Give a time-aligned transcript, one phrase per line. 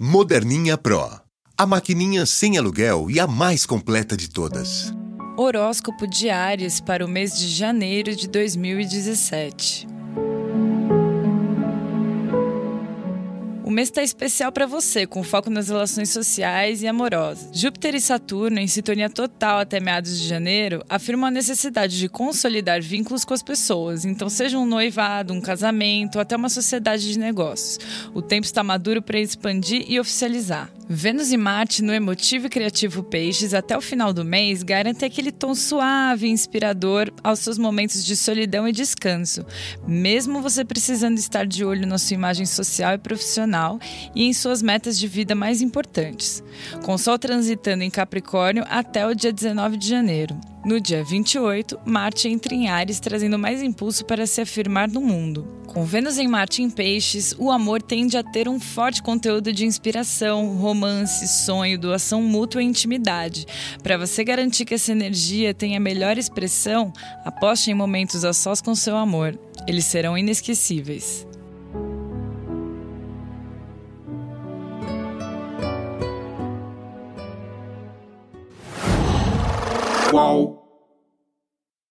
[0.00, 1.10] Moderninha Pro.
[1.56, 4.94] A maquininha sem aluguel e a mais completa de todas.
[5.36, 9.97] Horóscopo de Ares para o mês de janeiro de 2017.
[13.78, 17.48] Mês está especial para você, com foco nas relações sociais e amorosas.
[17.52, 22.82] Júpiter e Saturno, em sintonia total até meados de janeiro, afirmam a necessidade de consolidar
[22.82, 27.78] vínculos com as pessoas, então seja um noivado, um casamento até uma sociedade de negócios.
[28.12, 30.68] O tempo está maduro para expandir e oficializar.
[30.90, 35.30] Vênus e Marte no emotivo e criativo Peixes até o final do mês garantem aquele
[35.30, 39.44] tom suave e inspirador aos seus momentos de solidão e descanso,
[39.86, 43.78] mesmo você precisando estar de olho na sua imagem social e profissional
[44.14, 46.42] e em suas metas de vida mais importantes.
[46.82, 50.40] Com o Sol transitando em Capricórnio até o dia 19 de janeiro.
[50.68, 55.48] No dia 28, Marte entra em Ares, trazendo mais impulso para se afirmar no mundo.
[55.66, 59.64] Com Vênus em Marte em Peixes, o amor tende a ter um forte conteúdo de
[59.64, 63.46] inspiração, romance, sonho, doação mútua e intimidade.
[63.82, 66.92] Para você garantir que essa energia tenha melhor expressão,
[67.24, 69.40] aposte em momentos a sós com seu amor.
[69.66, 71.26] Eles serão inesquecíveis.
[80.10, 80.67] Whoa.